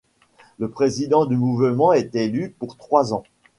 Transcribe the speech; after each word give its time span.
Le 0.57 0.67
président 0.67 1.27
du 1.27 1.37
mouvement 1.37 1.93
est 1.93 2.15
élu 2.15 2.49
pour 2.57 2.75
trois 2.75 3.13
ans. 3.13 3.21